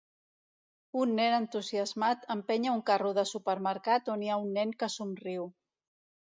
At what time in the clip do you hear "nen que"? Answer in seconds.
4.57-4.91